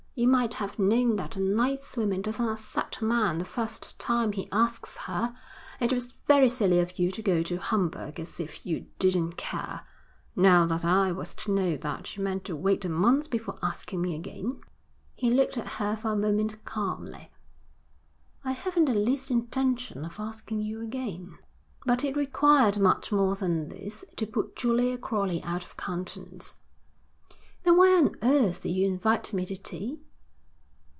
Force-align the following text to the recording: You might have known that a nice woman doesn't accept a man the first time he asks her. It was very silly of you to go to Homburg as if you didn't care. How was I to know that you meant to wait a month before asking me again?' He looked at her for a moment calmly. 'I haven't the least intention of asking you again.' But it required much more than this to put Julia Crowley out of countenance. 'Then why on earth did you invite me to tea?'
You 0.13 0.27
might 0.27 0.55
have 0.55 0.77
known 0.77 1.15
that 1.15 1.37
a 1.37 1.41
nice 1.41 1.95
woman 1.95 2.21
doesn't 2.21 2.47
accept 2.47 2.97
a 2.99 3.05
man 3.05 3.37
the 3.39 3.45
first 3.45 3.97
time 3.97 4.33
he 4.33 4.49
asks 4.51 4.97
her. 4.97 5.33
It 5.79 5.93
was 5.93 6.13
very 6.27 6.49
silly 6.49 6.79
of 6.81 6.99
you 6.99 7.11
to 7.11 7.21
go 7.23 7.41
to 7.43 7.55
Homburg 7.57 8.19
as 8.19 8.37
if 8.39 8.63
you 8.65 8.85
didn't 8.99 9.37
care. 9.37 9.83
How 10.35 10.67
was 10.67 10.83
I 10.83 11.13
to 11.13 11.51
know 11.53 11.77
that 11.77 12.15
you 12.17 12.23
meant 12.23 12.43
to 12.43 12.57
wait 12.57 12.83
a 12.85 12.89
month 12.89 13.31
before 13.31 13.57
asking 13.63 14.01
me 14.01 14.13
again?' 14.13 14.61
He 15.15 15.31
looked 15.31 15.57
at 15.57 15.65
her 15.79 15.95
for 15.95 16.11
a 16.11 16.15
moment 16.17 16.65
calmly. 16.65 17.31
'I 18.43 18.51
haven't 18.51 18.85
the 18.85 18.93
least 18.93 19.31
intention 19.31 20.03
of 20.03 20.19
asking 20.19 20.59
you 20.59 20.81
again.' 20.81 21.37
But 21.85 22.03
it 22.03 22.17
required 22.17 22.77
much 22.79 23.13
more 23.13 23.35
than 23.35 23.69
this 23.69 24.03
to 24.17 24.27
put 24.27 24.57
Julia 24.57 24.97
Crowley 24.99 25.41
out 25.43 25.63
of 25.63 25.77
countenance. 25.77 26.55
'Then 27.63 27.77
why 27.77 27.95
on 27.97 28.15
earth 28.23 28.61
did 28.63 28.69
you 28.69 28.85
invite 28.87 29.33
me 29.33 29.45
to 29.47 29.55
tea?' 29.57 29.99